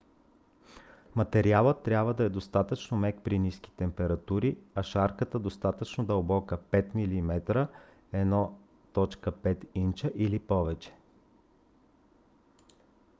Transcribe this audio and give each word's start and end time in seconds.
материалът 1.15 1.83
трябва 1.83 2.13
да 2.13 2.23
е 2.23 2.29
достатъчно 2.29 2.97
мек 2.97 3.15
при 3.23 3.39
ниски 3.39 3.71
температури 3.71 4.57
а 4.75 4.83
шарката 4.83 5.39
достатъчно 5.39 6.05
дълбока 6.05 6.57
5 6.57 6.95
mm 6.95 7.67
1/5 8.93 9.57
инча 9.75 10.11
или 10.15 10.39
повече 10.39 10.93